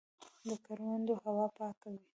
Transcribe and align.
د 0.47 0.49
کروندو 0.65 1.13
هوا 1.23 1.45
پاکه 1.57 1.87
وي. 1.91 2.01